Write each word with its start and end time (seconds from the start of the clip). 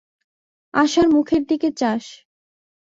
আশার 0.73 1.07
মুখের 1.09 1.41
দিকে 1.45 1.69
চাস। 1.71 2.03